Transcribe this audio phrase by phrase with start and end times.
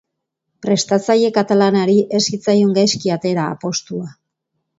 [0.65, 4.11] Prestatzaile katalanari ez zitzaion gaizki atera apostua.